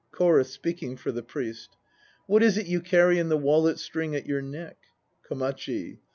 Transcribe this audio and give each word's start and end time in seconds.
CHORUS 0.09 0.49
(speaking 0.49 0.97
for 0.97 1.11
the 1.11 1.21
PRIEST). 1.21 1.77
What 2.25 2.41
is 2.41 2.57
it 2.57 2.65
you 2.65 2.81
carry 2.81 3.19
in 3.19 3.29
the 3.29 3.37
wallet 3.37 3.77
string 3.77 4.15
at 4.15 4.25
your 4.25 4.41
neck? 4.41 4.77
KOMACHI. 5.29 5.99